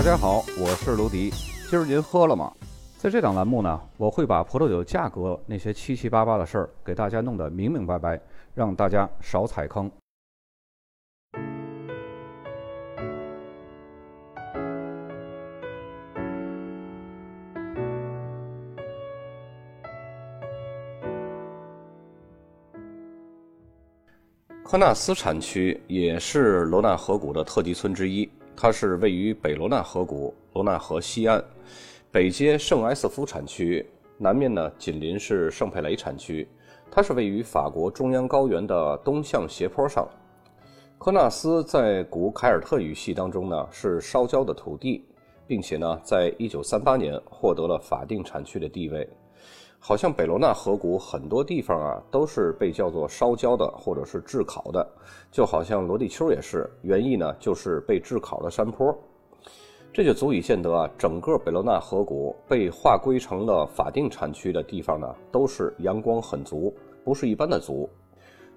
[0.00, 1.28] 大家好，我是卢迪。
[1.68, 2.50] 今儿您喝了吗？
[2.96, 8.18] 在这档栏目呢，我会把葡萄酒价格那些七七八八的事儿给大家弄得明明白白，
[8.54, 9.90] 让大家少踩坑。
[24.64, 28.26] 科纳斯产区也是罗纳河谷的特级村之一。
[28.56, 31.42] 它是位于北罗纳河谷罗纳河西岸，
[32.10, 33.86] 北接圣埃斯夫产区，
[34.18, 36.46] 南面呢紧邻是圣佩雷产区。
[36.90, 40.08] 它是位于法国中央高原的东向斜坡上。
[40.98, 45.04] 科纳斯在古凯尔特语系当中呢是烧焦的土地，
[45.46, 49.08] 并且呢在1938年获得了法定产区的地位。
[49.82, 54.86] 好像北罗纳河谷很多地方啊，都是被叫做烧焦的，或者是炙烤的，
[55.32, 58.96] 就好像罗地丘也是，原意呢就是被炙烤的山坡。
[59.90, 67.88] 这就足以见得啊，整个北罗纳河谷被划归成了法定产区的地方呢，都是阳光很足，不是一般的足。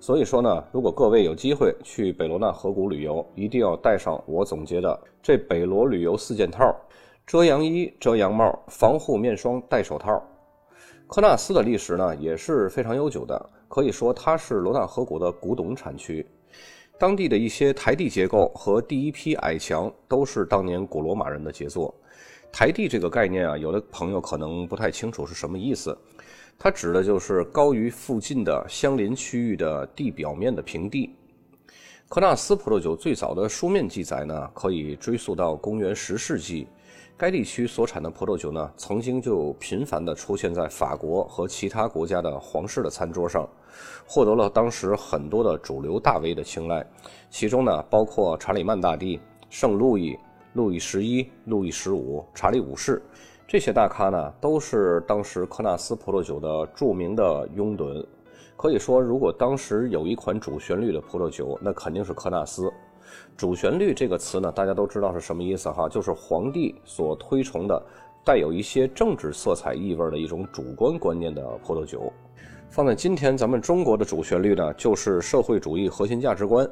[0.00, 6.74] 所以说呢，如果各位有机会去北罗纳河谷旅游，一定要带上我总结的这北罗旅游四件套：
[7.24, 10.20] 遮阳衣、遮阳帽、防护面霜、戴手套。
[11.12, 16.26] 科纳斯的历史呢也是非常悠久的，可以说它是罗纳河谷的古董产区。
[16.98, 21.94] 当地的一些台地结构和第一批矮墙都是当年古罗马人的杰作。
[22.50, 25.94] 台地这个概念啊，有的朋友可能不太清楚是什么意思。
[26.58, 31.14] 它指的就是高于附近的相邻区域的地表面的平地。
[32.08, 36.66] 科纳斯葡萄酒最早的书面记载呢，可以追溯到公元十世纪。
[37.22, 43.48] 该地区所产的葡萄酒呢，曾经就频繁地出现在法国和其他国家的皇室的餐桌上，
[44.04, 46.84] 获得了当时很多的主流大 V 的青睐。
[47.30, 50.18] 其中呢，包括查理曼大帝、圣路易、
[50.54, 53.00] 路易十一、路易十五、查理五世
[53.46, 58.04] 这些大咖呢，都是当时科纳斯葡萄酒的著名的拥趸。
[58.56, 62.68] 可以说，如果当时有一款主旋律的葡萄酒，那肯定是科纳斯。
[63.36, 67.82] 主旋律这个词呢，大家都知道是什么意思哈，就是皇帝所推崇的
[68.24, 72.12] 带有一些政治色彩意味的一种主观观念的葡萄酒。
[72.68, 76.68] 放在今天咱们中国的主旋律呢，就是社会主义核心价值观。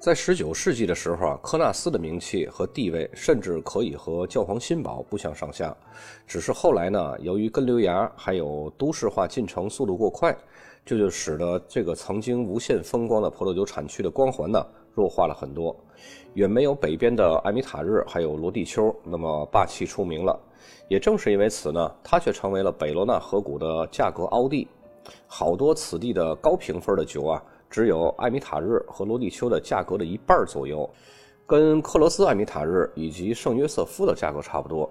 [0.00, 5.72] 在十九世纪的时候啊，科纳斯的名气和地位甚至可以和教皇新堡不相上下。
[6.26, 10.36] 只是后来呢，由于根瘤芽还有都市化进程速度过快，
[10.84, 14.66] 这就使得这个曾经无限风光的葡萄酒产区的光环呢。
[14.94, 15.74] 弱化了很多，
[16.34, 20.38] 远没有北边的艾米塔日还有罗地丘那么霸气出名了。
[20.88, 24.68] 也正是因为此呢，它却成为了北罗纳河谷的价格凹地。
[25.26, 30.88] 好多此地的高评分的酒啊，只有艾米塔日和罗地丘的价格的一半左右，
[31.46, 34.88] 跟克罗斯艾米塔日以及圣约瑟夫的价格差不多。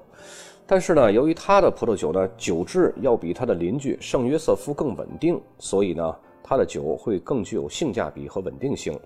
[0.68, 8.98] 但是呢，由于它的葡萄酒呢酒质要比它的邻居圣约瑟夫更稳定，所以呢，它的酒会更具有性价比和稳定性。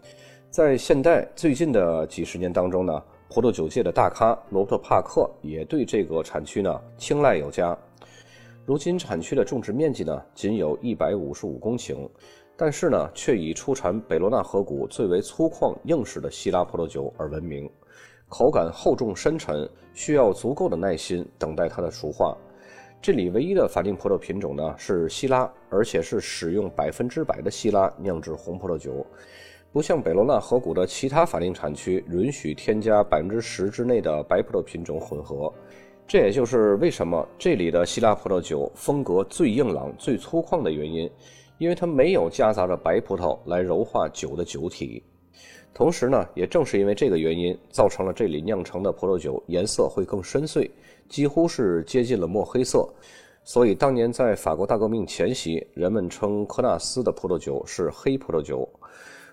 [0.55, 7.77] 在现代最近的几十年当中呢，葡萄酒界的大咖罗伯特·帕克也对这个产区呢青睐有加。
[8.65, 12.09] 如今产区的种植面积呢仅有一百五十五公顷，
[12.55, 17.69] 但是呢却以出产北罗纳河谷最为粗犷硬实的希拉葡萄酒而闻名，
[18.29, 22.33] 口感厚重深沉，需要足够的耐心等待它的熟化。
[23.01, 29.05] 这里唯一的法定葡萄品种呢是希拉，而且是使用百分之百的希拉酿制红葡萄酒。
[29.75, 35.53] 不像北罗纳河谷的其他法定产区允许添加百分之十之内的白葡萄品种混合，
[36.07, 41.11] 这也就是为什么这里的希腊葡萄酒风格最硬朗、最粗犷的原因，
[41.57, 45.03] 因为它没有夹杂着白葡萄来柔化酒的酒体。
[45.73, 50.71] 同时呢，也正是因为这个原因，造成了这里酿成的葡萄酒颜色会更深邃，
[51.09, 52.87] 几乎是接近了墨黑色。
[53.43, 58.65] 所以当年在法国大革命前夕，人们称科纳斯的葡萄酒是黑葡萄酒。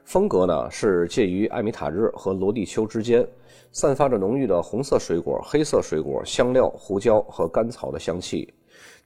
[0.04, 3.26] 风格呢是介于艾米塔日和罗地丘之间，
[3.70, 8.52] 散发着浓郁的红色水果、黑色水果、香料、胡椒和甘草的香气。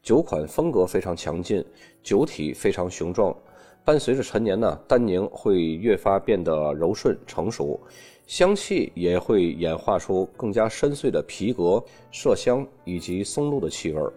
[0.03, 1.65] 酒款风格非常强劲，
[2.03, 3.37] 酒体非常雄壮。
[3.85, 7.79] 伴随着陈年呢，单宁会越发变得柔顺成熟，
[8.27, 11.83] 香气也会演化出更加深邃的皮革、
[12.13, 14.13] 麝香以及松露的气味儿。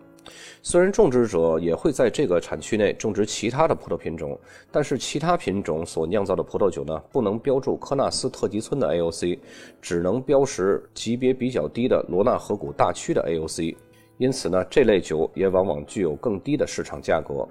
[0.62, 4.40] 虽然种植者也会在这个产区内种植其他的葡萄品种，
[4.72, 9.40] 但是其他品种所酿造的葡萄酒呢，不能标注科纳斯特级村的 AOC，
[9.82, 13.76] 只能标识级别比较低的罗纳河谷大区的 AOC。
[14.18, 17.48] 因此呢，这类酒也往往具有更低的市场价格。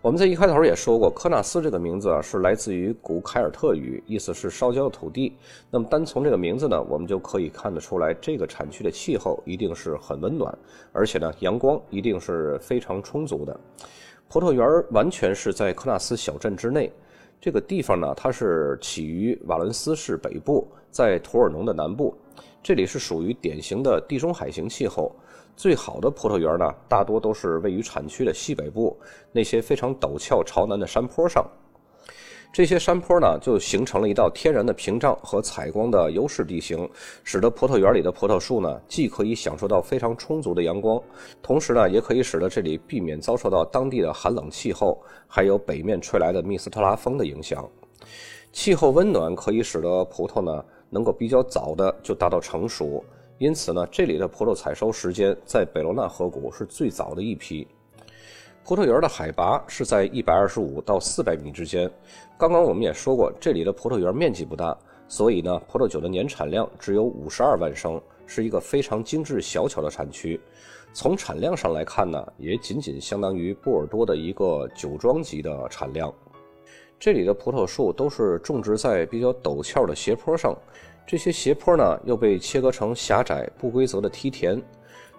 [0.00, 5.34] 我们在一开头也说过，科纳斯这个名字啊是来自于古凯尔特语，意思是烧焦的土地。
[5.70, 10.56] 那么单从这个名字呢，我们就可以看得出来，这个产区的气候一定是很温暖，
[10.92, 13.58] 而且呢，阳光一定是非常充足的。
[14.28, 16.92] 葡萄园完全是在科纳斯小镇之内。
[17.40, 22.14] 这个地方呢，它是起于瓦伦斯市北部，在图尔农的南部。
[22.62, 25.14] 这里是属于典型的地中海型气候。
[25.56, 28.98] 最好的葡萄园呢，大多都是位于产区的西北部，
[29.30, 31.46] 那些非常陡峭朝南的山坡上。
[32.52, 36.88] 这些山坡呢，就形成了一道天然的屏障和采光的优势地形，
[37.22, 41.00] 使得葡萄园里的葡萄树呢，既可以享受到非常充足的阳光，
[41.42, 47.68] 同时呢，也可以使得这里避免遭受到当地的寒冷气候，还有北面吹来的密斯特拉风的影响。
[48.52, 53.04] 气候温暖可以使得葡萄呢，能够比较早的就达到成熟。
[53.38, 57.66] 因此呢，这里的葡萄采收时间在北罗纳河谷是最早的一批。
[58.64, 61.90] 葡萄园的海拔是在一百二十五到四百米之间。
[62.38, 64.74] 刚刚我们也说过，这里的葡萄园面积不大，
[65.08, 70.40] 所以呢，葡萄酒的年产量只有五十二万升，是一个非常精致小巧的产区。
[70.94, 76.14] 从产量上来看呢，也仅仅相当于波尔多的一个酒庄级的产量。
[76.98, 80.56] 这里的葡萄树都是种植在比较陡峭的斜坡上。
[81.06, 84.60] 这些斜坡呢，又被切割成狭窄不规则的梯田，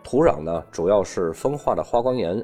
[0.04, 2.44] 土壤呢主要是风化的花岗岩，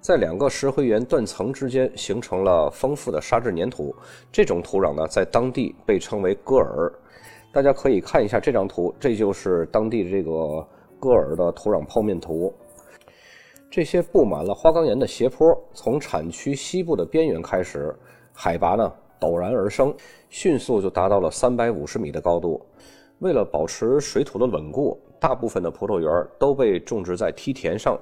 [0.00, 3.94] 在两个石灰岩断层之间形成了丰富的沙质粘土。
[4.32, 6.92] 这种土壤呢，在当地被称为戈尔。
[7.52, 10.66] 大家可以看一下这张图，这就是当地这个
[10.98, 12.52] 戈尔的土壤剖面图。
[13.70, 17.94] 这些布满了花岗岩的斜坡，从产区西部的边缘开始，
[18.32, 19.94] 海拔呢陡然而升，
[20.28, 22.60] 迅速就达到了三百五十米的高度。
[23.20, 27.96] 为了保持水土的稳固，大部分的葡萄园都被种植在梯田上。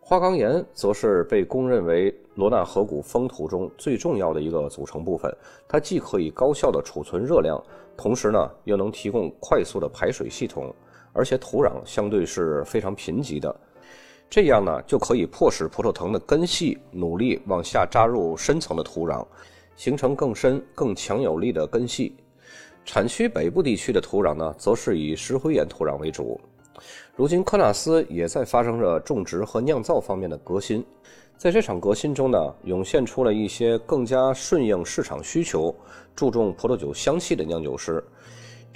[0.00, 5.30] 花岗岩则是被公认为罗纳河谷风土中最重要的一个组成部分。
[5.68, 7.62] 它既可以高效的储存热量，
[7.94, 10.74] 同时呢又能提供快速的排水系统，
[11.12, 13.54] 而且土壤相对是非常贫瘠的。
[14.30, 19.26] 这样呢就可以迫使葡萄藤的根系努力往下扎入深层的土壤，
[19.74, 22.14] 形成更深、更强有力的根系。
[22.84, 26.40] 产区北部地区的土壤呢，则是以石灰岩土壤为主。
[27.16, 30.84] 如今，科纳斯也在发生着种植和酿造方面的革新。
[31.36, 35.74] 在这场革新中呢，涌现出了一些更加顺应市场需求、
[36.14, 38.02] 注重葡萄酒香气的酿酒师。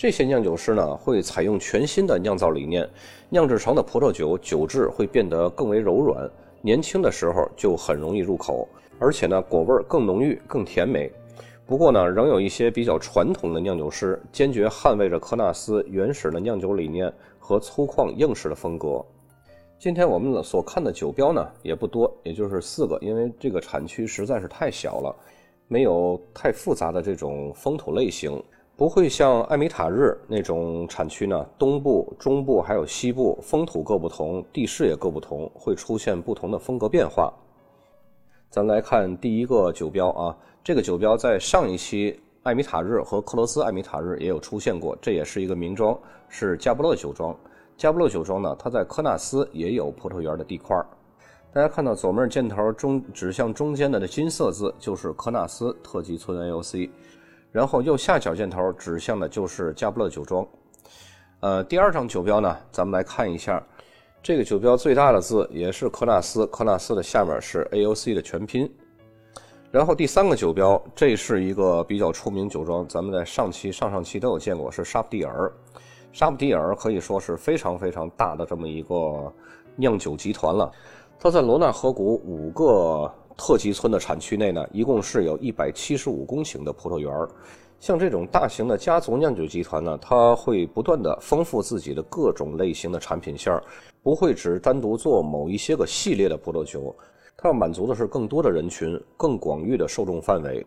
[0.02, 2.90] 这些酿酒师呢，会采用全新的酿造理念，
[3.28, 6.28] 酿制成的葡萄酒酒质会变得更为柔软，
[6.60, 8.68] 年轻的时候就很容易入口，
[8.98, 11.08] 而且呢，果味更浓郁、更甜美。
[11.64, 17.08] 不过呢，仍有一些比较传统的酿酒师坚决捍卫着科纳斯原始的酿酒理念
[17.38, 19.00] 和粗犷硬实的风格。
[19.78, 25.14] 今天我们所看的酒标呢也不多，也就是四个，因为这个产区实在是太小了，
[25.68, 28.42] 没有太复杂的这种风土类型，
[28.82, 37.32] 不会像艾米塔日那种产区呢，东部、中部还有西部风土各不同，地势也各不同，会出现不同的风格变化。
[38.50, 40.36] 咱来看第一个酒标啊。
[40.64, 45.96] 这个酒标在上一期艾米塔日和克罗斯艾米塔日也有出现过，这也是一个名庄，
[46.28, 47.32] 是加布勒酒庄。
[47.76, 50.84] 加布勒酒庄呢，它在科纳斯也有葡萄园的地块儿。
[51.52, 56.90] 大家看到左面箭头中指向中间的那金色字，就是科纳斯特级村 AOC，
[57.52, 60.44] 然后右下角箭头指向的就是加布勒酒庄。
[61.40, 63.62] 呃，第二张酒标呢，咱们来看一下，
[64.22, 68.72] 这个酒标最大的字也是科纳斯，科纳斯的下面是 AOC 的全拼。
[69.70, 75.52] 然后第三个酒标，这是一个比较出名酒庄，咱们在上期、上上期都有见过，是沙普蒂尔。
[76.12, 79.32] 沙普蒂尔可以说是非常非常大的这么一个
[79.76, 80.70] 酿酒集团了。
[81.18, 83.10] 它在罗纳河谷五个
[83.44, 87.28] 特级村的产区内呢，一共是有一百七十五公顷的葡萄园儿。
[87.80, 93.60] 像这种大型的家族酿酒集团呢，它会不断的丰富自己的各种类型的产品线儿
[94.00, 96.94] 不会只单独做某一些个系列的葡萄酒。
[97.36, 100.64] 它要满足的是更多的人群、更广域的受众范围。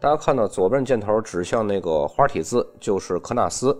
[0.00, 3.72] 大家看到左边箭头指向那个花体字，就是科纳斯；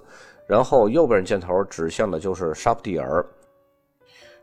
[0.46, 3.26] 然后右边箭头指向的就是沙普蒂尔。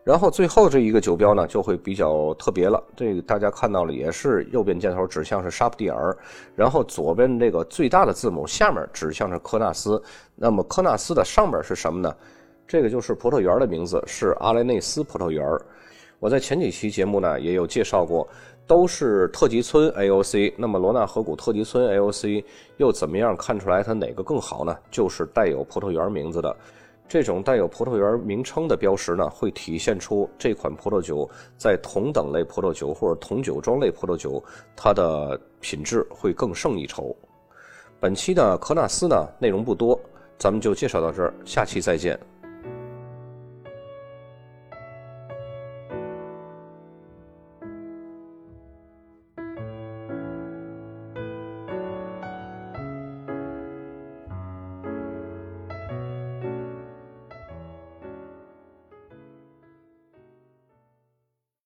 [0.03, 2.82] 然后最后这一个酒标呢，就会比较特别了。
[2.96, 6.18] 这个大家看到了，也是右边箭头指向是沙普蒂尔，
[6.56, 10.01] 然后左边这个最大的字母下面指向是科纳斯。
[10.36, 12.15] 那么科纳斯的上边是什么呢？
[12.68, 15.46] 这个就是葡萄园的名字，是阿莱内斯葡萄园。
[16.20, 18.27] 我在前几期节目呢也有介绍过，
[18.68, 20.53] 都是特级村 AOC。
[20.58, 22.44] 那么罗纳河谷特级村 AOC
[22.77, 24.75] 又怎么样看出来它哪个更好呢？
[24.89, 26.56] 就是带有葡萄园名字的
[27.10, 34.42] 这种带有葡萄园名称的标识呢，会体现出这款葡萄酒在同等类葡萄酒或者同酒庄类葡萄酒，
[34.75, 37.13] 它的品质会更胜一筹。
[38.00, 40.00] 本期的科纳斯呢，内容不多，
[40.38, 42.18] 咱们就介绍到这儿，下期再见。